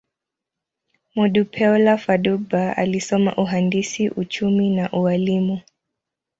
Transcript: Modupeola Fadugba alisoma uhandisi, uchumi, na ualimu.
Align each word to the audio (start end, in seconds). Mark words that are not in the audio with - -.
Modupeola 1.15 1.97
Fadugba 1.99 2.77
alisoma 2.77 3.35
uhandisi, 3.35 4.09
uchumi, 4.09 4.69
na 4.69 4.89
ualimu. 4.93 5.61